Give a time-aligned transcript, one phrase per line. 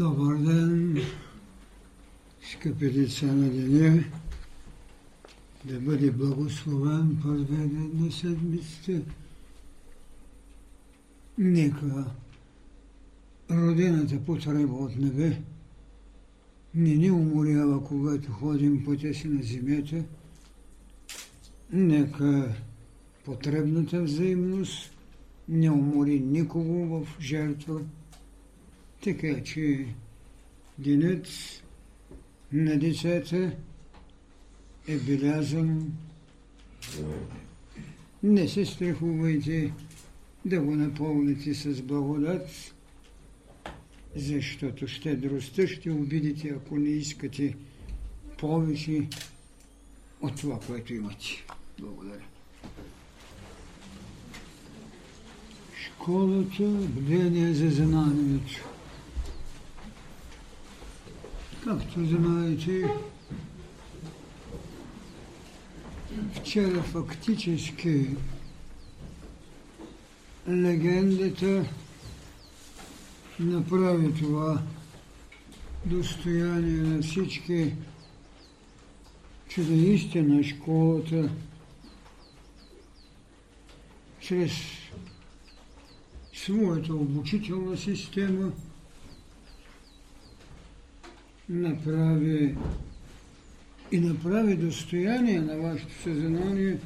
[0.00, 0.98] Добър ден,
[2.52, 4.04] скъпи деца на деня,
[5.64, 9.00] да бъде благословен първия ден на седмицата.
[11.38, 12.04] Нека
[13.50, 15.40] родената потреба от небе
[16.74, 20.04] не ни уморява, когато ходим пътя си на земята.
[21.72, 22.54] Нека
[23.24, 24.90] потребната взаимност
[25.48, 27.80] не умори никого в жертва.
[29.04, 29.86] Така че
[30.78, 31.28] денят
[32.52, 33.52] на децата
[34.88, 35.92] е белязан.
[38.22, 39.72] Не се страхувайте
[40.44, 42.74] да го напълните с благодат,
[44.16, 47.56] защото щедростта ще обидите, ако не искате
[48.38, 49.08] повече
[50.20, 51.44] от това, което имате.
[51.80, 52.24] Благодаря.
[55.84, 58.79] Школата бдение за знанието.
[61.64, 62.90] Както знаете,
[66.34, 68.06] вчера фактически
[70.48, 71.64] легендата
[73.40, 74.62] направи това
[75.84, 77.74] достояние на всички,
[79.48, 81.30] че наистина школата
[84.20, 84.52] чрез
[86.32, 88.52] своята обучителна система
[91.50, 92.56] направи
[93.92, 96.78] и направи достояние на вашето съзнание,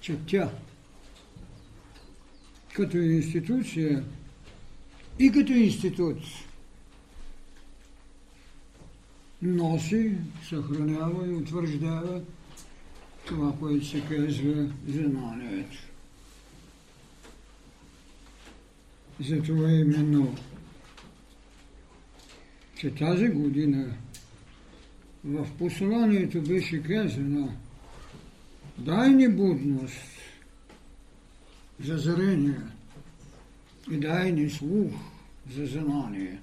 [0.00, 0.50] че тя
[2.74, 4.04] като институция
[5.18, 6.18] и като институт
[9.42, 10.12] носи,
[10.48, 12.22] съхранява и утвърждава
[13.26, 15.78] това, което се казва знанието.
[19.20, 20.36] Затова именно,
[22.76, 23.94] че тази година
[25.24, 27.52] в посланието беше казано
[28.78, 30.16] дай ни будност
[31.84, 32.60] за зрение
[33.90, 34.92] и дай ни слух
[35.54, 36.40] за знание.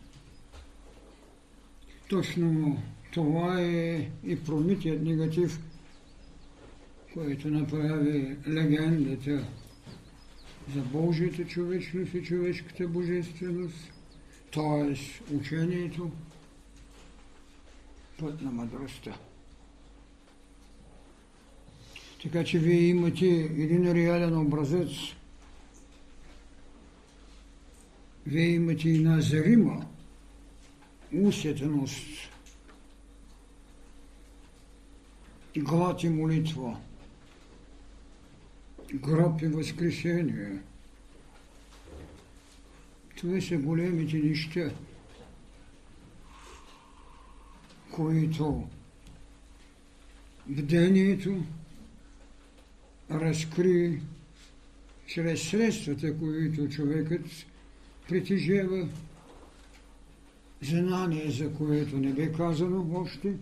[2.09, 2.77] Точно
[3.13, 5.59] това е и промитият негатив,
[7.13, 9.47] който направи легендата
[10.75, 13.92] за Божията човечност и човешката божественост,
[14.53, 14.95] т.е.
[15.35, 16.11] учението,
[18.19, 19.17] път на мъдростта.
[22.23, 24.89] Така че вие имате един реален образец.
[28.25, 29.85] Вие имате една зрима
[31.13, 32.07] усетеност,
[35.57, 36.77] глад и молитва–
[38.93, 40.59] гроб и възкресение.
[43.23, 44.71] Това са големите неща,
[47.91, 48.67] които
[50.47, 51.43] бдението
[53.11, 54.01] разкри
[55.07, 57.25] чрез средствата, които човекът
[58.09, 58.89] притежава,
[60.61, 63.33] знание, за което не бе казано още,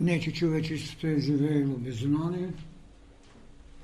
[0.00, 2.52] не че човечеството е живеело без знание–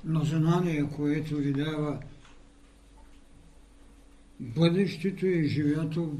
[0.05, 1.99] но знание, което ви дава
[4.39, 6.17] бъдещето и живято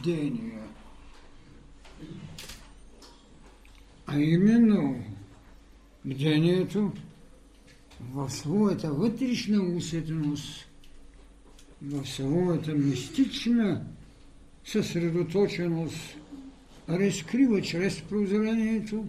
[0.00, 0.58] бдение.
[4.06, 5.04] А именно
[6.04, 6.92] бдението
[8.12, 10.68] в своята вътрешна усетеност,
[11.82, 13.84] в своята мистична
[14.64, 16.16] съсредоточеност,
[16.88, 19.04] разкрива чрез прозрението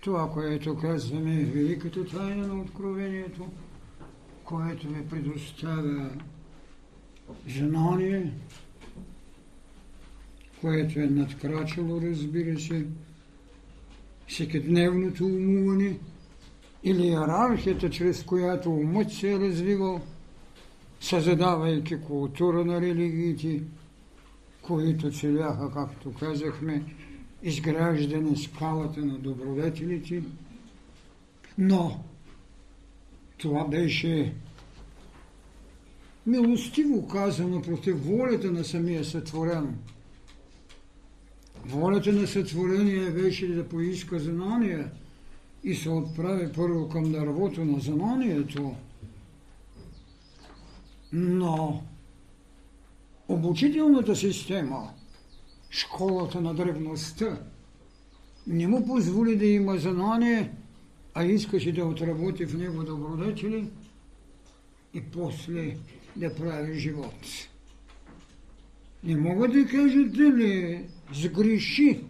[0.00, 3.48] това, което казваме е великата тайна на откровението,
[4.44, 6.10] което ви предоставя
[7.48, 8.32] знание,
[10.60, 12.86] което е надкрачало, разбира се,
[14.26, 15.98] всекидневното умуване
[16.84, 20.00] или иерархията, чрез която умът се е развивал,
[21.00, 23.62] създавайки култура на религиите,
[24.62, 26.82] които целяха, както казахме,
[27.42, 30.22] изграждане скалата на добродетелите,
[31.58, 32.04] но
[33.38, 34.32] това беше
[36.26, 39.78] милостиво казано против волята на самия сътворен.
[41.66, 44.90] Волята на сътворение беше да поиска знания
[45.64, 48.74] и се отправи първо към дървото на знанието.
[51.12, 51.82] Но
[53.28, 54.90] обучителната система–
[55.70, 57.40] школата на древността,
[58.46, 60.52] не му позволи да има знание,
[61.14, 63.68] а искаше да отработи в него добродетели
[64.94, 65.76] и после
[66.16, 67.14] да прави живот.
[69.04, 70.84] Не мога да кажа дали
[71.14, 72.00] сгреши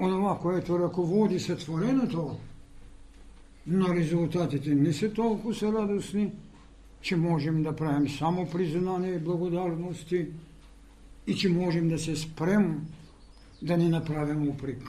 [0.00, 2.36] онова, което ръководи сътвореното,
[3.66, 6.32] но резултатите не са толкова са радостни,
[7.00, 10.26] че можем да правим само признание и благодарности
[11.26, 12.86] и че можем да се спрем
[13.62, 14.82] да не направим упрек.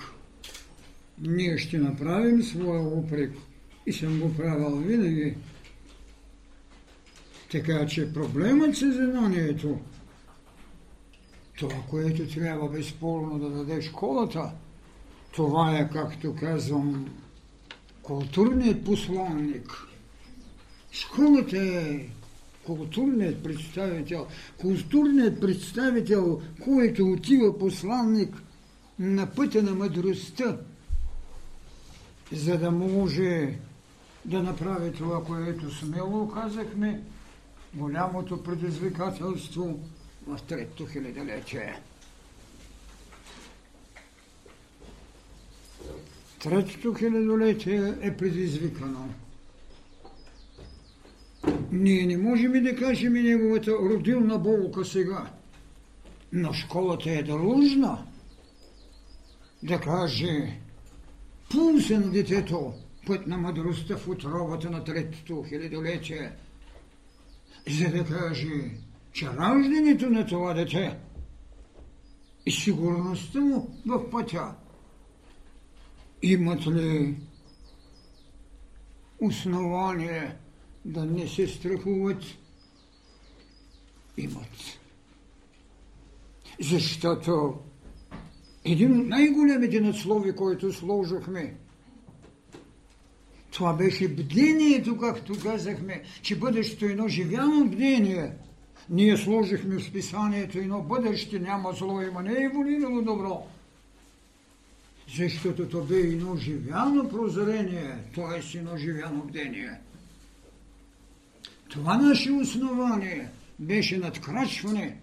[1.22, 3.32] Ние ще направим своя упрек
[3.86, 5.36] и съм го правил винаги.
[7.56, 9.80] Така че проблемът с знанието,
[11.58, 14.52] това, което трябва безспорно да даде школата,
[15.32, 17.10] това е, както казвам,
[18.02, 19.88] културният посланник.
[20.92, 22.06] Школата е
[22.66, 28.44] културният представител, културният представител, който отива посланник
[29.00, 30.58] на пътя на мъдростта,
[32.32, 33.58] за да може
[34.26, 37.02] да направи това, което смело казахме,
[37.76, 39.80] голямото предизвикателство
[40.28, 41.80] в третото хилядолетие.
[46.40, 49.10] Третото хилядолетие е предизвикано.
[51.72, 55.32] Ние не можем и да кажем и неговата родилна болка сега,
[56.34, 58.06] но школата е длъжна
[59.64, 60.60] да каже
[61.52, 62.74] пулса на детето,
[63.08, 66.32] път на мъдростта в отробата на третото хилядолетие,
[67.68, 68.72] за да каже,
[69.12, 71.00] че раждането на това дете
[72.46, 74.56] и сигурността му в пътя
[76.22, 77.16] имат ли
[79.20, 80.36] основание
[80.86, 82.24] да не се страхуват?
[84.18, 84.80] Имат.
[86.60, 87.60] Защото
[88.66, 91.56] един от най-големите надслови, който сложихме,
[93.56, 98.32] това беше бдението, както казахме, че бъдещето е едно живяно бдение.
[98.90, 103.48] Ние сложихме в списанието едно бъдеще, няма зло, има не е еволюирало добро.
[105.16, 108.58] Защото то бе едно живяно прозрение, т.е.
[108.58, 109.72] едно живяно бдение.
[111.70, 114.98] Това наше основание беше надкрачване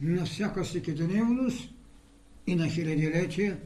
[0.00, 1.68] на всяка всекидневност
[2.46, 3.56] и на хилядилетия,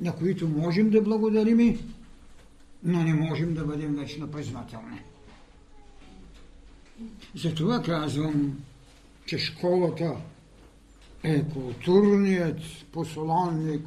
[0.00, 1.78] на които можем да благодарим,
[2.84, 5.00] но не можем да бъдем вечно признателни.
[7.34, 8.58] Затова казвам,
[9.26, 10.16] че школата
[11.22, 12.60] е културният
[12.92, 13.82] посланник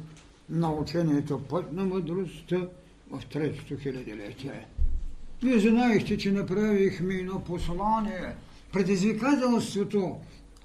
[0.50, 2.68] на учението път на мъдростта
[3.10, 4.66] в третото хилядилетие.
[5.42, 8.34] Вие знаехте, че направихме едно послание,
[8.72, 10.16] предизвикателството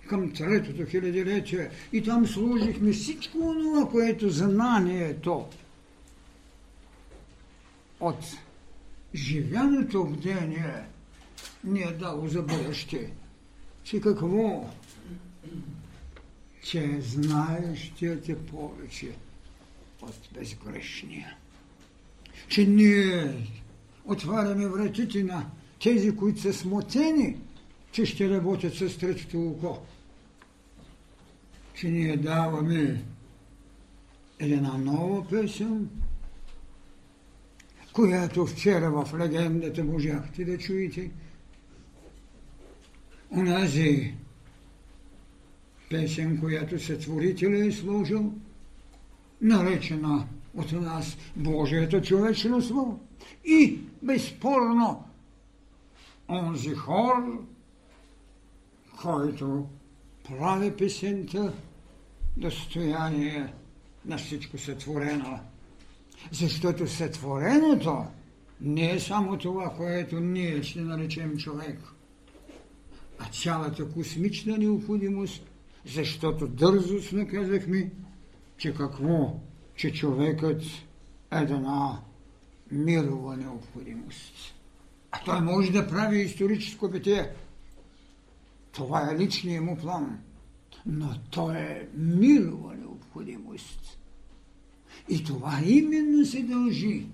[0.07, 5.45] към третото хилядилетие и там служихме всичко това, което знанието
[7.99, 8.37] от
[9.15, 10.83] живяното бдение
[11.63, 13.11] ни е дало за бъдеще.
[13.83, 14.69] Че какво?
[16.63, 19.11] Че знаещият е повече
[20.01, 21.35] от безгрешния.
[22.47, 23.33] Че ние
[24.05, 25.45] отваряме вратите на
[25.83, 27.37] тези, които са смутени,
[27.91, 29.79] че ще работят с третото око
[31.79, 33.03] че ние даваме
[34.39, 35.89] една нова песен,
[37.93, 41.11] която вчера в легендата можахте да чуете.
[43.31, 44.13] Унази
[45.89, 48.33] песен, която Сътворителя е сложил,
[49.41, 52.99] наречена от нас Божието човечно слово.
[53.45, 55.03] И безспорно
[56.29, 57.45] онзи хор,
[59.01, 59.67] който
[60.27, 61.53] прави песента,
[62.37, 63.53] достояние
[64.05, 65.39] на всичко сътворено.
[66.31, 68.05] Защото сътвореното
[68.61, 71.79] не е само това, което ние ще наречем човек,
[73.19, 75.43] а цялата космична необходимост,
[75.85, 77.91] защото дързост наказахме,
[78.57, 79.39] че какво?
[79.75, 80.61] Че човекът
[81.31, 82.01] е една
[82.71, 84.55] мирова необходимост.
[85.11, 87.29] А той може да прави историческо битие.
[88.71, 90.19] Това е личният му план
[90.85, 93.98] но то е мирова необходимост.
[95.09, 97.05] И това именно се дължи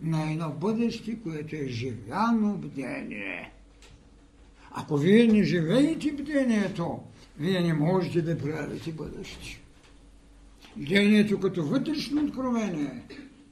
[0.00, 3.52] на едно бъдеще, което е живяно бдение.
[4.70, 7.00] Ако вие не живеете бдението,
[7.38, 9.60] вие не можете да правите бъдеще.
[10.76, 13.02] Бдението като вътрешно откровение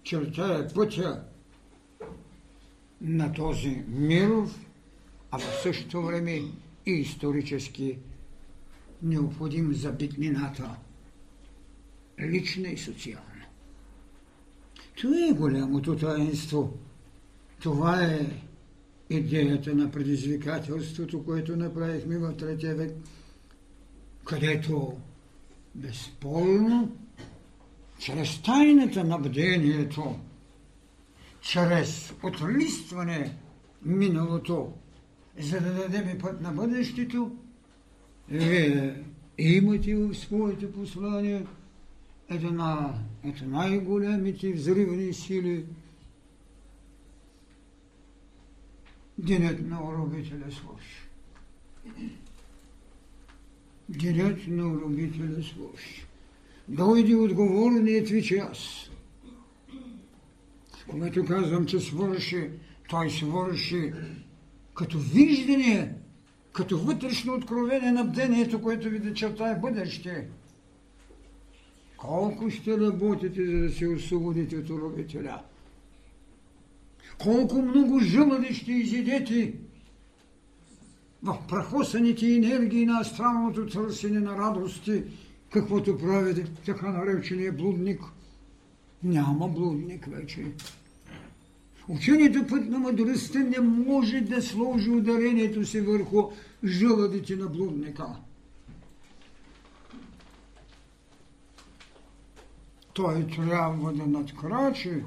[0.03, 1.23] чертая пътя
[3.01, 4.67] на този миров,
[5.31, 6.41] а в същото време
[6.87, 7.99] и исторически
[9.03, 10.77] необходим за битнината,
[12.21, 13.47] лична и социална.
[14.95, 16.73] Това е голямото таинство.
[17.63, 18.27] Това е
[19.11, 22.93] идеята на предизвикателството, което направихме в третия век,
[24.25, 24.99] където
[25.75, 26.97] безспорно,
[27.99, 30.19] чрез тайната на бдението,
[31.41, 33.37] чрез отлистване
[33.83, 34.73] миналото,
[35.39, 37.37] за да дадем път на бъдещето,
[38.29, 39.03] вие
[39.39, 40.73] имате в своите
[42.29, 45.67] една от най-големите взривни сили
[49.19, 51.09] Денят на уробителя свърши.
[53.89, 56.07] Денят на уробителя свърши.
[56.69, 58.91] Дойде отговорният ви час.
[60.89, 62.51] Когато казвам, че свърши,
[62.89, 63.93] той свърши
[64.75, 65.95] като виждане,
[66.53, 70.29] като вътрешно откровение на бдението, което ви да чертае бъдеще.
[72.03, 75.43] Колко ще работите, за да се освободите от уробителя?
[77.23, 79.55] Колко много жълъди ще изидете
[81.23, 85.03] в прахосаните енергии на астралното търсене на радости,
[85.51, 88.01] каквото правите така наречения блудник.
[89.03, 90.45] Няма блудник вече.
[91.89, 96.31] Учението път на мъдростта не може да сложи ударението си върху
[96.65, 98.07] жълъдите на блудника.
[102.93, 105.03] Той трябва да надкрачи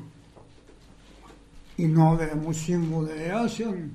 [1.78, 3.92] и новия му символ е ясен.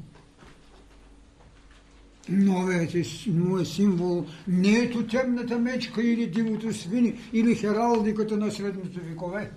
[2.28, 9.00] Новият му е символ не ето темната мечка или дивото свини или хералдиката на средните
[9.00, 9.50] векове.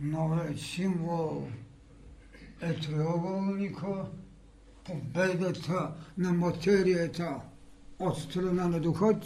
[0.00, 1.48] Новият символ
[2.60, 4.04] е триъгълника,
[4.84, 7.36] победата на материята
[7.98, 9.24] от страна на духът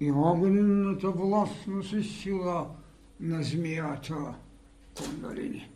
[0.00, 2.66] и огнената властност и сила
[3.20, 4.34] на змията
[4.94, 5.68] кундалини.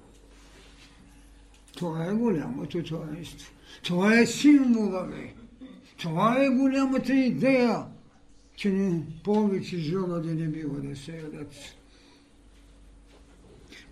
[1.76, 3.52] Това е голямото таинство.
[3.82, 5.34] Това е символа ви.
[5.96, 7.84] Това е голямата идея,
[8.56, 11.54] че не повече жълъди не бива да се ядат.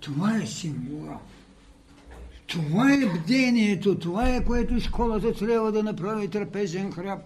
[0.01, 1.21] Това е символа.
[2.47, 7.21] Това е бдението, това е което школата трябва да направи трапезен храб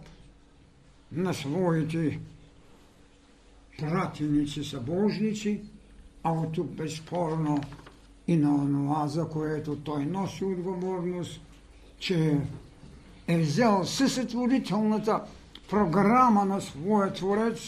[1.12, 2.20] на своите
[3.78, 5.60] пратеници, събожници,
[6.22, 7.60] а от тук безспорно
[8.26, 11.40] и на онова, за което той носи отговорност,
[11.98, 12.40] че
[13.28, 15.24] е взел съсътворителната
[15.70, 17.58] програма на своя Творец,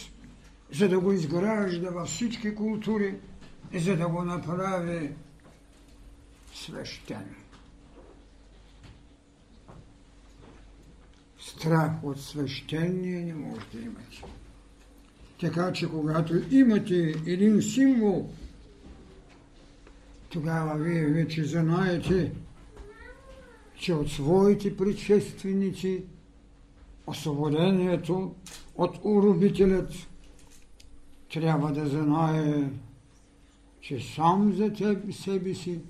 [0.73, 3.15] за да го изгражда във всички култури,
[3.75, 5.11] за да го направи
[6.55, 7.35] свещен.
[11.41, 14.23] Страх от свещение не може да имате.
[15.41, 18.31] Така че когато имате един символ,
[20.29, 22.33] тогава вие вече знаете,
[23.79, 26.05] че от своите предшественици
[27.07, 28.35] освободението
[28.77, 29.93] от урубителят
[31.33, 32.71] трябва да знае,
[33.81, 35.81] че сам за теб себе си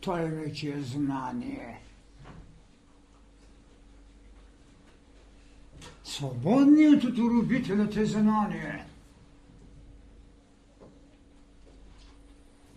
[0.00, 1.81] той вече е знание.
[6.12, 8.84] Свободният от урубителят е знание.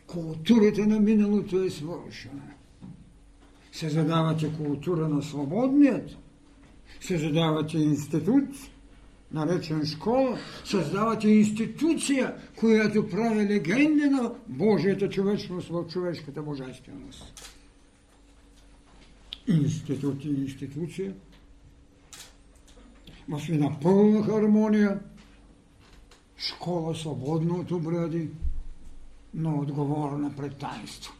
[0.07, 2.53] културата на миналото е свършена.
[3.71, 6.17] Създавате култура на свободният,
[7.01, 8.49] създавате институт,
[9.31, 17.53] наречен школа, създавате институция, която прави легенда на Божията човечност в човешката божественост.
[19.47, 21.13] Институт и институция
[23.29, 24.99] в една пълна хармония,
[26.37, 28.29] школа свободно от обради,
[29.33, 31.13] но отговорна пред таинство.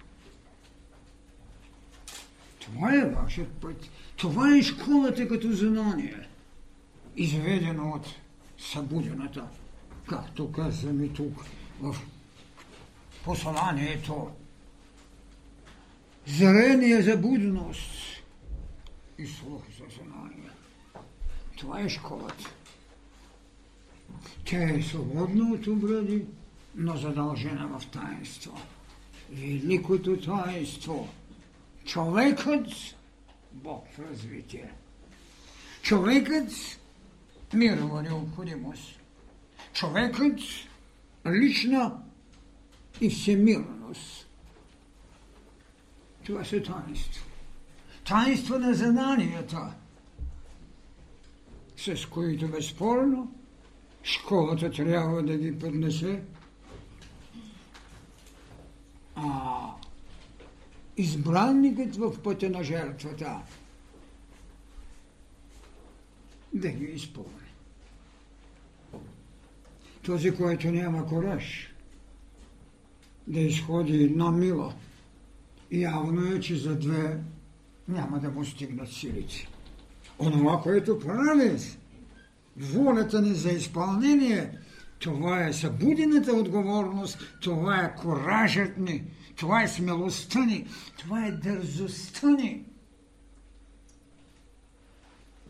[2.59, 3.89] Това е вашият път.
[4.17, 6.27] Това е школата като знание,
[7.15, 8.07] изведено от
[8.57, 9.47] събудената,
[10.07, 11.45] както казваме тук
[11.81, 11.95] в
[13.25, 14.31] посланието.
[16.27, 17.91] Зрение за будност
[19.17, 20.44] и слух за знание.
[21.65, 22.49] Това е школата.
[24.45, 26.25] Тя е свободна от обради,
[26.75, 28.61] но задължена в таинство.
[29.31, 31.09] Великото таинство.
[31.85, 32.67] Човекът
[33.51, 34.71] Бог в развитие.
[35.81, 36.51] Човекът
[37.53, 38.99] мирова необходимост.
[39.73, 40.39] Човекът
[41.27, 41.97] лична
[43.01, 44.27] и всемирност.
[46.25, 47.25] Това са таинство.
[48.07, 49.73] Таинство на знанията,
[51.77, 53.35] с които безспорно
[54.03, 56.23] школата трябва да ги поднесе
[59.15, 59.71] а,
[60.97, 63.41] избранникът в пътя на жертвата
[66.53, 67.29] да ги изпълни.
[70.05, 71.73] Този, който няма кораж
[73.27, 74.73] да изходи на мило,
[75.71, 77.19] явно е, че за две
[77.87, 79.47] няма да му стигнат силите.
[80.19, 81.57] Онова, което прави
[82.57, 84.57] волята ни за изпълнение,
[84.99, 89.03] това е събудената отговорност, това е коражът ни,
[89.35, 90.67] това е смелостта ни,
[90.97, 92.63] това е дързостта ни.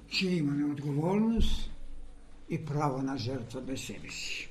[0.08, 1.72] Че имаме отговорност
[2.50, 4.50] и право на жертва без себе си.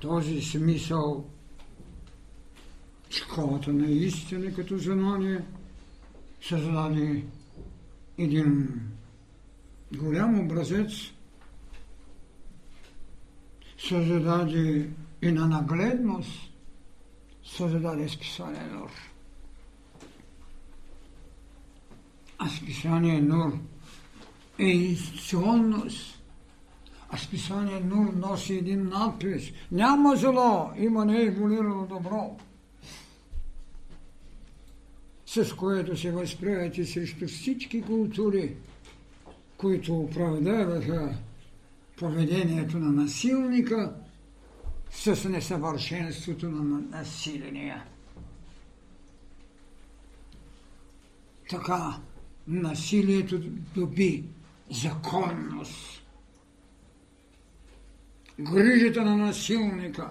[0.00, 1.24] Този смисъл
[3.10, 5.44] школата на истина като знание
[6.48, 7.24] създаде
[8.18, 8.80] един
[9.96, 10.90] голям образец,
[13.88, 14.90] създаде
[15.22, 16.52] и на нагледност,
[17.44, 18.90] създаде списание Нур.
[22.38, 23.58] А списание Нур
[24.58, 26.22] е институционност.
[27.10, 29.42] А списание Нур носи един надпис.
[29.72, 32.38] Няма зло, има нееволирано добро
[35.34, 38.56] с което се възправяте срещу всички култури,
[39.56, 41.14] които оправдаваха
[41.96, 43.94] поведението на насилника
[44.90, 47.84] с несъвършенството на насиления.
[51.50, 51.96] Така
[52.48, 53.38] насилието
[53.74, 54.24] доби
[54.70, 56.02] законност.
[58.40, 60.10] Грижата на насилника,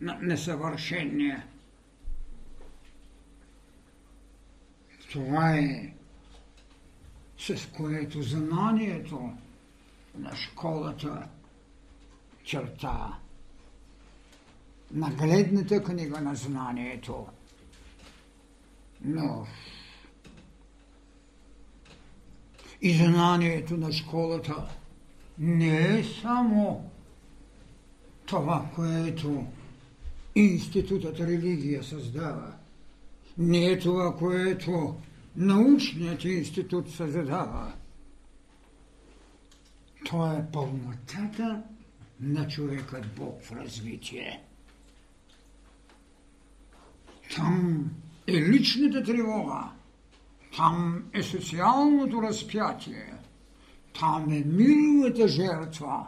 [0.00, 1.44] на несъвършения–
[5.12, 5.94] Това е
[7.38, 9.32] с което знанието
[10.18, 11.28] на школата
[12.44, 13.18] черта
[14.90, 17.26] нагледната книга на знанието.
[19.04, 19.46] Но
[22.82, 24.68] и знанието на школата
[25.38, 26.90] не е само
[28.26, 29.46] това, което
[30.34, 32.54] институтът религия създава–
[33.38, 34.96] не е това, което
[35.36, 37.72] научният институт създава.
[40.04, 41.62] Това е пълнотата
[42.20, 44.44] на човекът Бог в развитие.
[47.36, 47.90] Там
[48.26, 49.70] е личната тревога,
[50.56, 53.14] там е социалното разпятие,
[54.00, 56.06] там е миловата жертва.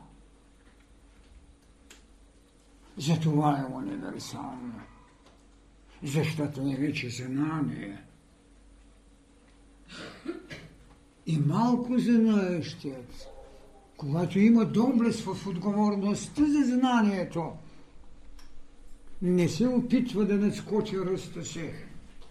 [2.97, 4.90] Затова е универсално
[6.03, 7.99] защото е вече знание.
[11.27, 13.29] И малко знаещият,
[13.97, 17.53] когато има доблест в отговорността за знанието,
[19.23, 21.71] не се опитва да надскочи ръста си,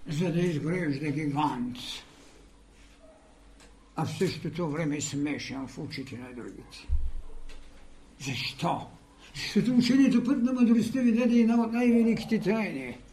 [0.07, 1.77] за да изгрежда гигант,
[3.95, 6.87] а в същото време е смешен в очите на другите.
[8.19, 8.87] Защо?
[9.35, 12.97] Защото учението път на мъдростта ви даде една от най-великите тайни–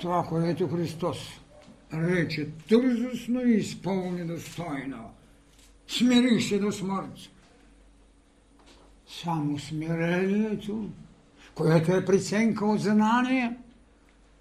[0.00, 1.40] това, което Христос
[1.94, 5.10] рече тързостно и изпълни достойно.
[5.88, 7.18] Смирих се до смърт.
[9.22, 10.90] Само смирението,
[11.54, 13.56] което е преценка от знание,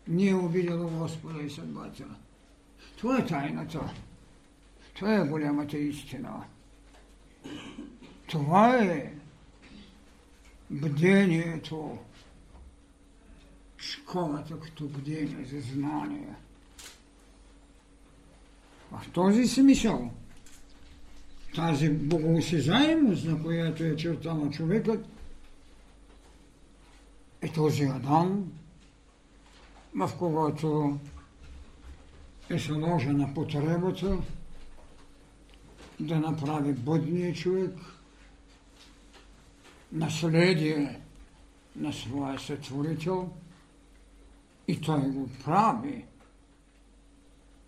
[0.08, 2.04] не е обидело Господа и съдбата.
[2.98, 3.94] Това е тайната.
[4.94, 6.44] Това е голямата истина.
[8.28, 9.14] Това е
[10.70, 11.98] бдението,
[13.78, 16.36] школата като бдение за знание.
[18.92, 20.12] В този смисъл,
[21.56, 25.06] тази богоосезаемост, на която е черта на човекът,
[27.42, 28.52] е този Адам,
[29.96, 31.00] в когото
[32.50, 34.18] е заложена потребата
[36.00, 37.74] да направи бъдния човек
[39.92, 41.02] наследие
[41.76, 43.30] на своя сътворител–
[44.68, 46.06] и той го прави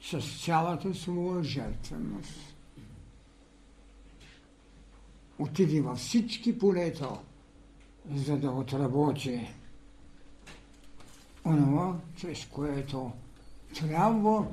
[0.01, 2.55] с цялата своя жертвеност.
[5.39, 7.09] Отиди във всички полета,
[8.15, 9.53] за да отработи
[11.45, 13.11] онова, чрез което
[13.75, 14.47] трябва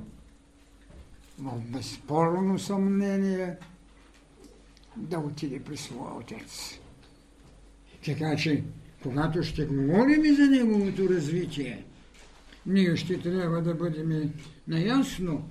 [1.38, 3.56] в безспорно съмнение
[4.96, 6.78] да отиде при своя отец.
[8.04, 8.64] Така че,
[9.02, 11.84] когато ще говорим за неговото развитие,
[12.66, 14.32] ние ще трябва да бъдем
[14.68, 15.48] наясно,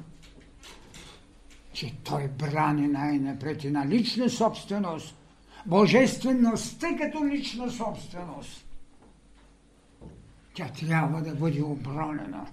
[1.73, 5.15] че той брани най-напред и на лична собственост,
[5.65, 8.65] божествеността като лична собственост.
[10.53, 12.47] Тя трябва да бъде обронена.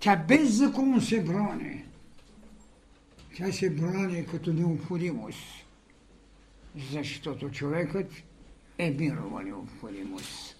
[0.00, 1.84] Тя без закон се брани.
[3.36, 5.66] Тя се брани като необходимост,
[6.90, 8.12] защото човекът
[8.78, 10.55] е мирова необходимост.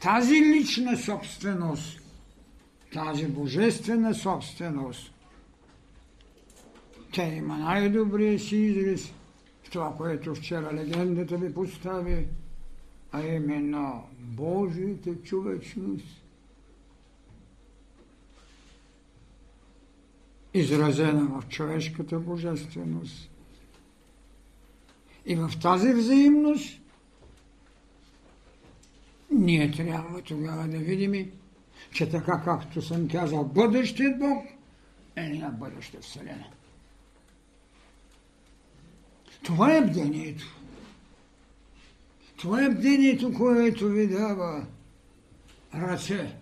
[0.00, 2.00] Тази лична собственост,
[2.92, 5.12] тази божествена собственост,
[7.12, 9.12] тя има най-добрия си израз
[9.62, 12.26] в това, което вчера легендата ви постави,
[13.12, 16.22] а именно Божията човечност.
[20.54, 23.30] изразена в човешката божественост.
[25.26, 26.80] И в тази взаимност
[29.30, 31.30] ние трябва тогава да видим,
[31.92, 34.44] че така както съм казал, бъдещият Бог
[35.16, 36.46] е на бъдеща Вселена.
[39.42, 40.58] Това е бдението.
[42.36, 44.66] Това е бдението, което ви дава
[45.74, 46.36] ръце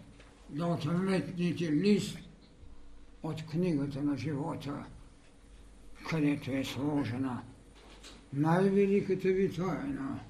[0.48, 2.18] да отметните лист
[3.22, 4.84] от книгата на живота,
[6.08, 7.42] където е сложена
[8.32, 10.20] най-великата ви тайна.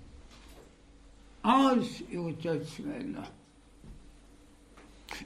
[1.48, 3.28] Аз и Отец сме една.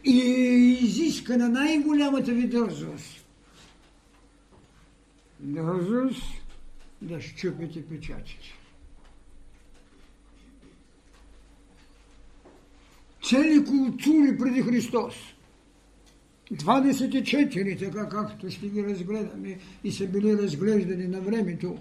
[0.05, 3.25] И е изискана най-голямата ви дързост.
[5.41, 6.23] Дързост
[7.03, 8.59] да щупите печатите.
[13.25, 15.15] Цели култури преди Христос–
[16.53, 21.79] 24, така както ще ги разгледаме и са били разглеждани на времето.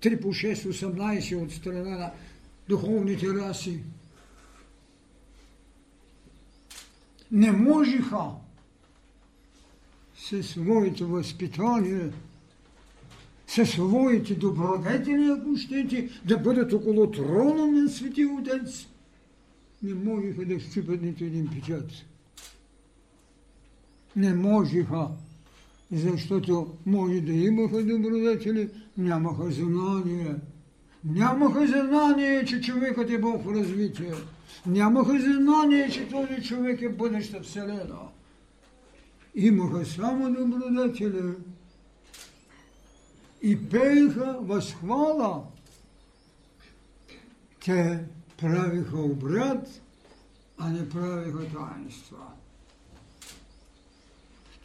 [0.00, 2.12] 3 по 6, 18 от страна на
[2.70, 3.80] духовните раси.
[7.32, 8.24] Не можеха
[10.14, 12.10] със своето възпитание,
[13.46, 18.86] със своите добродетели, ако щете, да бъдат около трона на Свети Отец.
[19.82, 21.90] Не можеха да щупят нито един печат
[24.16, 25.08] не можеха,
[25.92, 30.34] защото може да имаха добродетели, нямаха знание.
[31.04, 34.12] Нямаха знание, че човекът е Бог в развитие.
[34.66, 37.98] Нямаха знание, че този човек е бъдеща Вселена.
[39.34, 41.34] Имаха само добродетели.
[43.42, 45.42] И пееха възхвала.
[47.64, 48.04] Те
[48.40, 49.82] правиха обряд,
[50.58, 52.26] а не правиха таинства.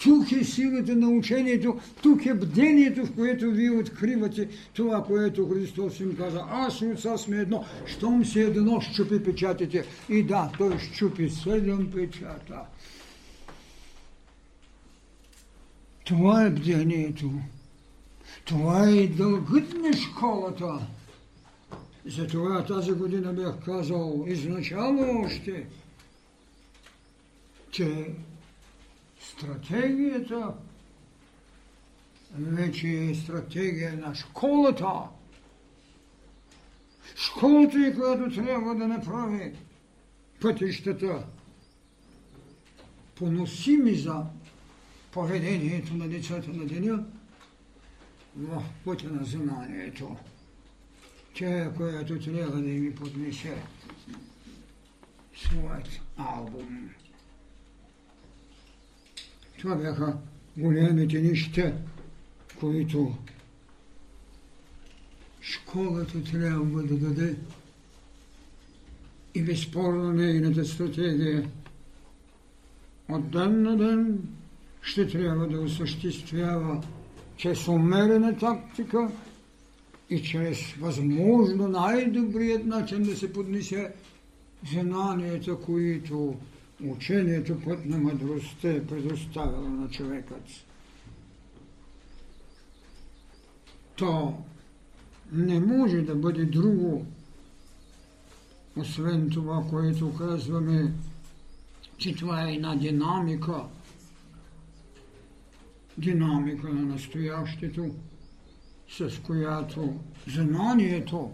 [0.05, 5.99] Тук е силата на учението, тук е бдението, в което вие откривате това, което Христос
[5.99, 6.45] им каза.
[6.49, 7.65] Аз и отца сме едно.
[7.85, 9.85] Щом се едно, щупи печатите.
[10.09, 12.61] И да, той щупи седем печата.
[16.03, 17.31] Това е бдението.
[18.45, 20.87] Това е и дългът на школата.
[22.05, 25.65] Затова тази година бях казал изначално още,
[27.71, 28.07] че
[29.31, 30.53] Стратегията
[32.31, 34.87] вече е стратегия на школата.
[37.15, 39.53] Школата е, която трябва да направи
[40.41, 41.25] пътищата
[43.15, 44.23] поносими за
[45.11, 47.05] поведението на децата на деня
[48.35, 50.15] в пътя на знанието.
[51.33, 53.55] Тя, която трябва да ми поднесе
[55.35, 56.89] своят албум.
[59.59, 60.17] Това бяха
[60.57, 61.73] големите неща,
[62.59, 63.15] които
[65.41, 67.35] школата трябва да даде.
[69.35, 71.49] И безспорно нейната стратегия
[73.09, 74.19] от ден на ден
[74.81, 76.83] ще трябва да осъществява
[77.37, 79.11] чрез умерена тактика
[80.09, 83.93] и чрез възможно най-добрият начин да се поднесе
[84.71, 86.35] знанията, които
[86.83, 90.43] учението път на мъдростта е предоставило на човекът.
[93.95, 94.43] То
[95.31, 97.05] не може да бъде друго,
[98.75, 100.93] освен това, което казваме,
[101.97, 103.63] че това е една динамика,
[105.97, 107.95] динамика на настоящето,
[108.89, 111.31] с която знанието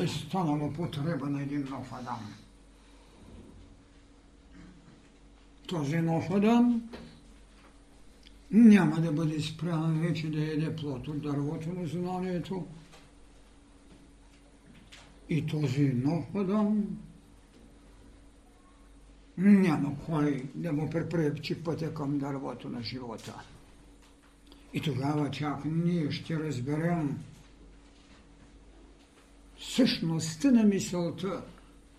[0.00, 2.34] е станало потреба на един нов Адам.
[5.66, 6.82] Този нов Адам
[8.50, 12.66] няма да бъде спрян вече да еде плод от дървото на знанието.
[15.28, 16.84] И този нов Адам
[19.38, 23.42] няма кой да му препрепчи пътя към дървото на живота.
[24.72, 27.18] И тогава чак ние ще разберем
[29.58, 31.44] същността на мисълта,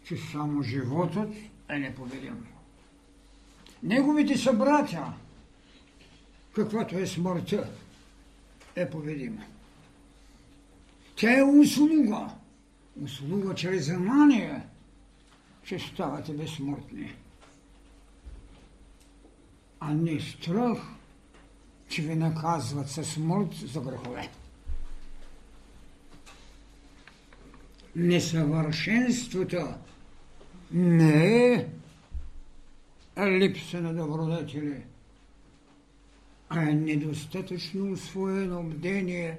[0.04, 1.34] че само животът
[1.70, 2.46] е непобедим
[3.84, 5.14] неговите събратя,
[6.56, 7.70] каквато е смъртта,
[8.76, 9.44] е поведима.
[11.16, 12.30] Тя е услуга.
[13.04, 14.62] Услуга чрез знание,
[15.64, 17.16] че ставате безсмъртни.
[19.80, 20.78] А не страх,
[21.90, 24.30] че ви наказват със смърт за грехове.
[27.96, 29.74] Несъвършенството
[30.72, 31.68] не е
[33.26, 34.84] липса на добродетели,
[36.50, 39.38] а недостатъчно освоено бдение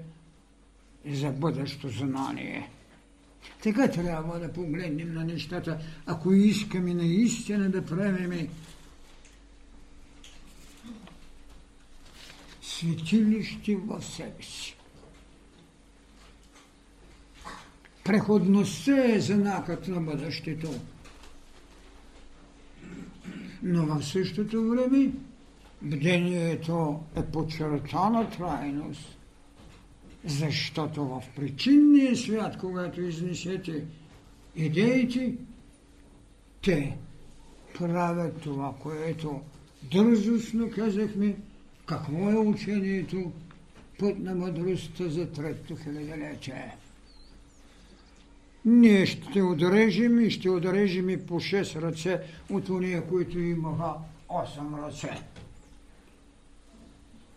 [1.07, 2.71] за бъдещо знание.
[3.63, 8.49] Така трябва да погледнем на нещата, ако искаме наистина да правиме
[12.63, 14.77] светилище в себе си.
[18.05, 20.75] Преходността е знакът на бъдещето.
[23.63, 25.13] Но в същото време
[25.83, 29.19] бдението е подчертана трайност,
[30.25, 33.85] защото в причинния свят, когато изнесете
[34.57, 35.35] идеите,
[36.63, 36.97] те
[37.79, 39.41] правят това, което
[39.93, 41.37] дързостно казахме,
[41.87, 43.33] какво е учението
[43.99, 46.77] път на мъдростта за трето хилядолетие.
[48.65, 53.95] Ние ще отрежем и ще отрежем и по шест ръце от уния, които имаха
[54.29, 55.11] 8 ръце.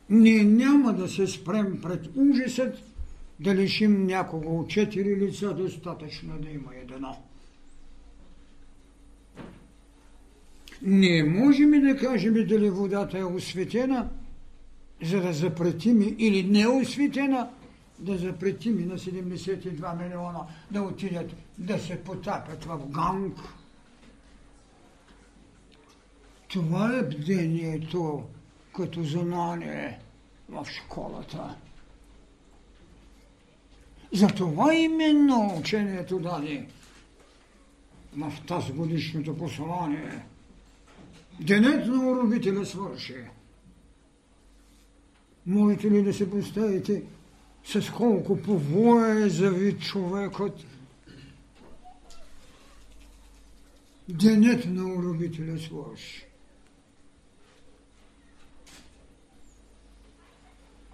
[0.09, 2.77] Ние няма да се спрем пред ужасът
[3.39, 7.17] да лишим някого от четири лица, достатъчно да има едно.
[10.81, 14.09] Не можем да кажем дали водата е осветена,
[15.03, 17.49] за да запретим или не е осветена,
[18.01, 20.39] да запретим на 72 милиона
[20.71, 23.37] да отидат да се потапят в ганг.
[26.47, 28.23] Това е бдението
[28.75, 29.99] като знание
[30.49, 31.55] в школата.
[34.13, 36.67] Затова именно учението даде
[38.17, 40.25] в тази годишното послание.
[41.39, 43.15] Денят на уробителя свърши.
[45.45, 47.03] Можете ли да се представите
[47.65, 50.65] с колко повоя е завид човекът?
[54.09, 56.25] Денят на уробителя свърши.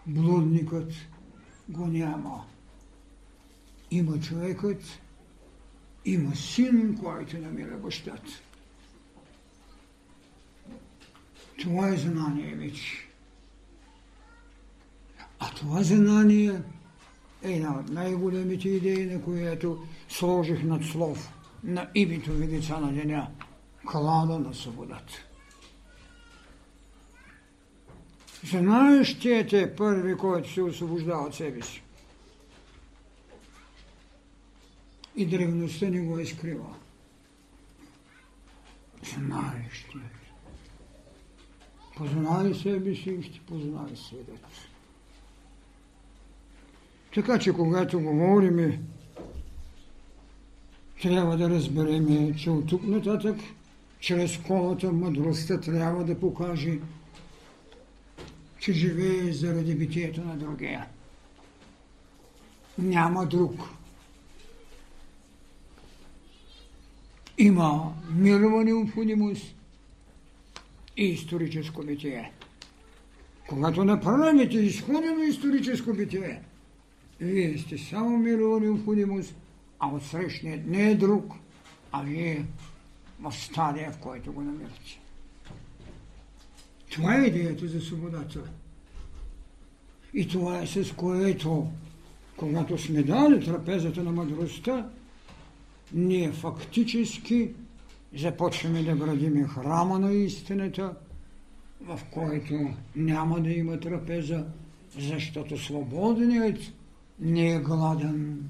[0.07, 0.91] Блудникът
[1.69, 2.45] го няма.
[3.91, 4.83] Има човекът,
[6.05, 8.41] има син, който намира бащата.
[11.59, 13.06] Това е знание вече.
[15.39, 16.61] А това знание
[17.43, 22.93] е една от най-големите идеи, на която сложих над слов на името ви деца на
[22.93, 23.27] деня.
[23.91, 25.13] Клада на свободата.
[28.43, 31.83] Знаеш, че те първи, който се освобождава от себе си.
[35.15, 36.75] И древността не го е скрива.
[39.03, 39.97] Знаеш, че
[41.97, 44.45] Познай себе си и ще познай светът.
[47.17, 48.79] Така че когато говориме,
[51.01, 53.39] трябва да разбереме, че от тук нататък,
[53.99, 56.79] чрез школата, мъдростта трябва да покаже,
[58.59, 60.85] че живее заради битието на другия.
[62.77, 63.61] Няма друг.
[67.37, 69.55] Има мирова необходимост
[70.97, 72.31] и историческо битие.
[73.47, 76.41] Когато направите изходено историческо битие,
[77.19, 79.35] вие сте само мирова необходимост,
[79.79, 81.33] а отсрещният не е друг,
[81.91, 82.45] а вие
[83.19, 84.99] в стадия, в който го намирате.
[86.91, 88.43] Това е идеята за свободата.
[90.13, 91.67] И това е с което,
[92.37, 94.89] когато сме дали трапезата на мъдростта,
[95.93, 97.49] ние фактически
[98.15, 100.95] започваме да градим храма на истината,
[101.81, 104.45] в който няма да има трапеза,
[104.99, 106.59] защото свободният
[107.19, 108.49] не е гладен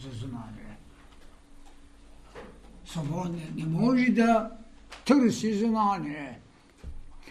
[0.00, 0.76] за знание.
[2.84, 4.50] Свободният не може да
[5.04, 6.40] търси знание.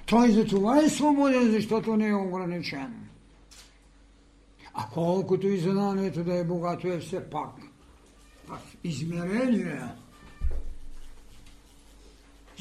[0.06, 3.08] Той за това е свободен, защото не е ограничен.
[4.74, 7.50] А колкото и знанието да е богато, е все пак
[8.84, 9.82] измерение.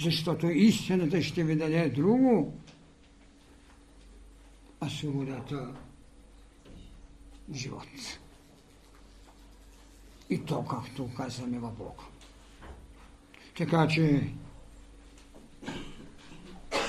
[0.02, 2.54] Защото истината ще ви даде друго,
[4.80, 5.74] а свободата
[7.54, 8.18] живот.
[10.30, 12.02] И то, както казваме в Бог.
[13.56, 14.28] Така че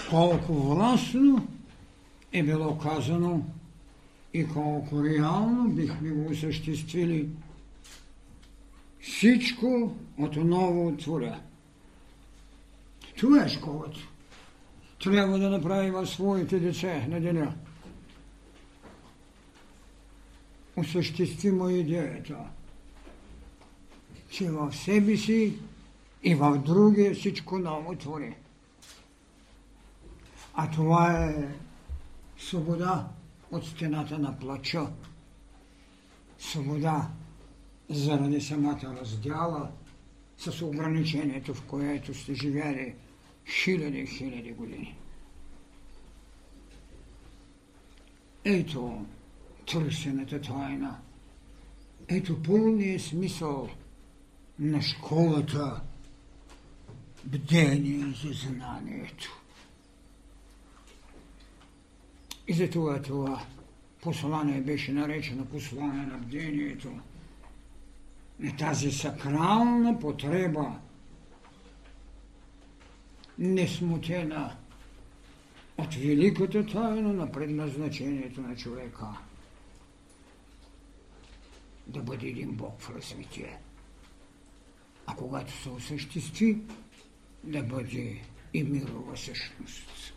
[0.10, 1.48] колко властно
[2.34, 3.46] е било казано
[4.34, 7.30] и колко реално бихме го осъществили
[9.02, 11.39] всичко отново творя.
[13.17, 14.00] Това школата.
[15.04, 17.54] Трябва да направи в своите деца на деня.
[20.78, 22.38] Осъществимо идеята,
[24.30, 25.60] че в себе си
[26.24, 28.36] и в другия всичко ново твори.
[30.54, 31.56] А това е
[32.38, 33.08] свобода
[33.52, 34.88] от стената на плача,
[36.40, 37.10] свобода
[37.90, 39.72] заради самата раздяла
[40.38, 42.96] с ограничението, в което сте живели
[43.63, 44.98] хиляди и хиляди години.
[48.46, 49.06] Ето
[49.71, 50.97] търсената тайна.
[52.08, 53.69] Ето пълният смисъл
[54.60, 55.82] на школата
[57.23, 59.41] бдение за знанието.
[62.47, 63.45] И затова това
[64.01, 66.99] послание беше наречено послание на бдението.
[68.43, 70.80] И тази сакрална потреба,
[73.39, 74.56] несмутена
[75.77, 79.08] от великата тайна на предназначението на човека.
[81.88, 83.60] Да бъде един Бог в развитие.
[85.06, 86.62] А когато се осъществи,
[87.43, 88.21] да бъде
[88.54, 90.13] и мирова същност.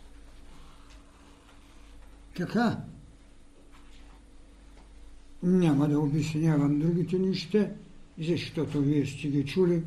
[2.35, 2.77] Така.
[5.43, 7.69] Няма да обяснявам другите неща,
[8.19, 9.83] защото вие сте ги чули.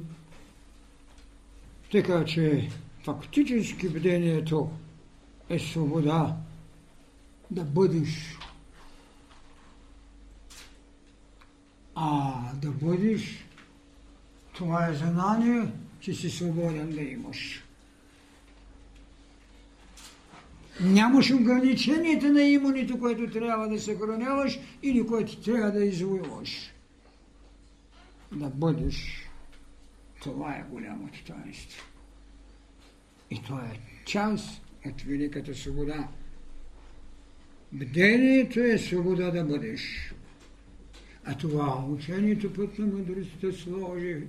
[1.93, 2.69] Така че
[3.05, 4.71] фактически бдението
[5.49, 6.37] е свобода
[7.51, 8.39] да бъдеш.
[12.07, 13.47] А да бъдеш,
[14.53, 15.67] това е знание,
[16.01, 17.65] че си свободен да имаш.
[20.81, 26.73] Нямаш ограниченията на имането, което трябва да съхраняваш или което трябва да извоюваш.
[28.33, 29.29] Да бъдеш.
[30.23, 31.85] Това е голямото таинство.
[33.31, 36.09] И това е част от великата свобода.
[37.73, 40.14] Бдението е свобода да бъдеш.
[41.25, 44.23] А това учението път на мъдростта сложи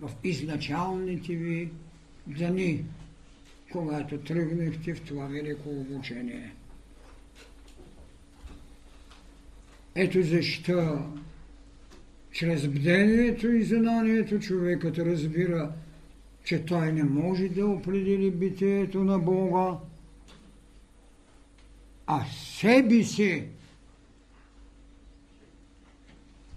[0.00, 1.70] в изначалните ви
[2.26, 2.84] дни
[3.72, 6.54] когато тръгнахте в това велико обучение.
[9.94, 10.98] Ето защо
[12.32, 15.72] чрез бдението и знанието човекът разбира,
[16.44, 19.78] че той не може да определи битието на Бога,
[22.06, 23.44] а себе си.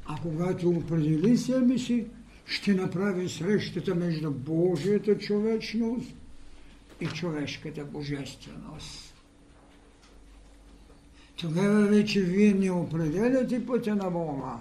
[0.05, 2.05] А когато определи себе си,
[2.45, 6.15] ще направи срещата между Божията човечност
[7.01, 9.13] и човешката божественост.
[11.37, 14.57] Тогава вече вие не определяте пътя на Бога.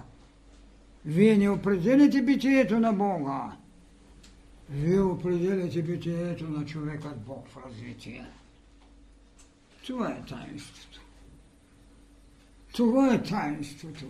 [1.05, 3.57] Вие не определяте битието на Бога.
[4.69, 8.25] Вие определяте битието на човекът Бог в развитие.
[9.87, 11.01] Това е таинството.
[12.73, 14.05] Това е таинството.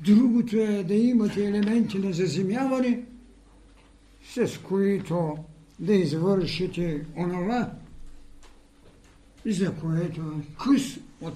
[0.00, 3.02] Другото е да имате елементи на заземяване,
[4.34, 5.36] с които
[5.78, 7.72] да извършите онова,
[9.46, 11.34] за което къс от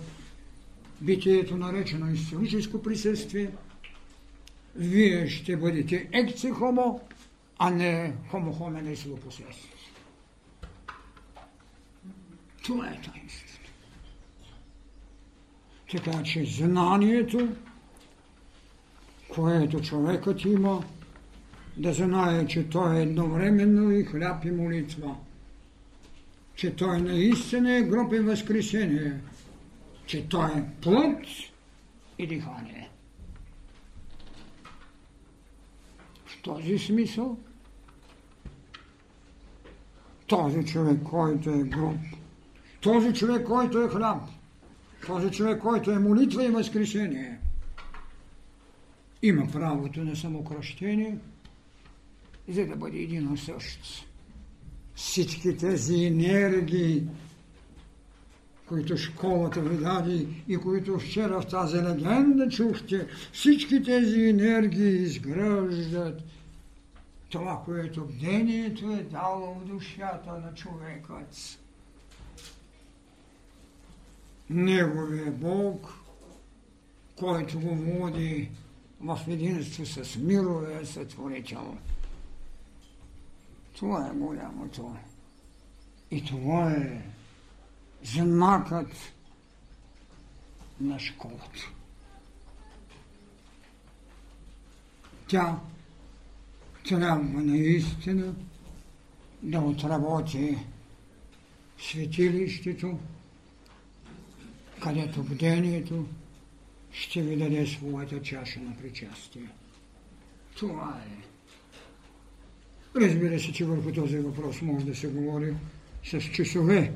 [1.00, 3.50] битието наречено историческо присъствие,
[4.76, 7.00] вие ще бъдете екце хомо,
[7.58, 9.56] а не хомо хоменес лопосес.
[12.62, 13.70] Това е таинството.
[15.90, 17.48] Така че знанието,
[19.34, 20.84] което човекът има,
[21.76, 25.16] да знае, че той е едновременно и хляб и молитва,
[26.54, 29.20] че той наистина е гроб и възкресение,
[30.06, 31.26] че той е плът
[32.18, 32.90] и дихание.
[36.26, 37.38] В този смисъл
[40.26, 41.96] този човек, който е гроб,
[42.80, 44.22] този човек, който е хляб,
[45.06, 47.38] този човек, който е молитва и възкресение,
[49.22, 51.18] има правото на самокръщение–
[52.48, 54.06] за да бъде един същ.
[54.94, 57.06] Всички тези енергии,
[58.66, 66.22] които школата ви даде и които вчера в тази легенда чухте, всички тези енергии изграждат
[67.30, 71.58] това, което бдението е дало в душата на човекът.
[74.50, 75.94] Неговия Бог,
[77.16, 78.50] който го води
[79.02, 81.76] в единство с мировия сътворител.
[83.76, 84.96] Това е голямото.
[86.10, 87.02] И това е
[88.04, 88.92] знакът
[90.80, 91.70] на школата.
[95.28, 95.60] Тя
[96.88, 98.34] трябва наистина
[99.42, 100.58] да отработи
[101.78, 102.98] светилището,
[104.82, 106.06] където бдението
[106.92, 109.48] ще ви даде своята чаша на причастие.
[110.56, 111.32] Това е.
[113.00, 115.54] Разбира се, че върху този въпрос може да се говори
[116.04, 116.92] с часове.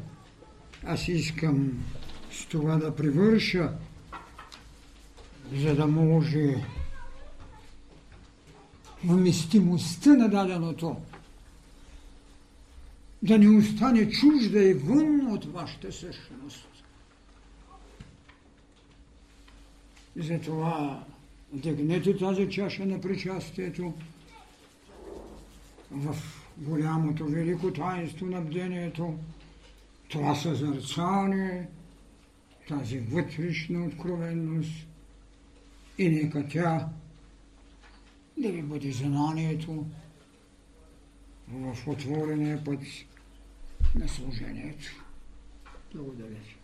[0.84, 1.84] Аз искам
[2.30, 3.72] с това да привърша,
[5.52, 6.54] за да може
[9.04, 10.96] вместимостта на даденото
[13.22, 16.75] да не остане чужда и вън от вашата същност.
[20.16, 21.04] Затова
[21.52, 23.94] дигнете тази чаша на причастието
[25.90, 26.16] в
[26.58, 29.18] голямото велико таинство на бдението,
[30.08, 31.68] това съзърцание,
[32.68, 34.86] тази вътрешна откровенност.
[35.98, 36.88] И нека тя
[38.38, 39.86] да ви бъде знанието
[41.48, 42.80] в отворения път
[43.94, 45.04] на служението.
[45.94, 46.55] Благодаря